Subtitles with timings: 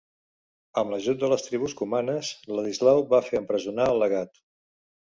[0.81, 4.47] Amb l'ajut de les tribus cumanes, Ladislau va fer empresonar el legat.